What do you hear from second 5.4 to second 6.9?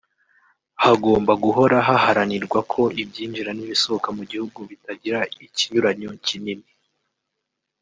ikinyuranyo kinini